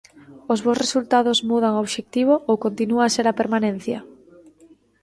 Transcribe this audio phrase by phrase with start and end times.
[0.53, 3.99] Os bos resultados mudan o obxectivo ou continúa a ser a permanencia?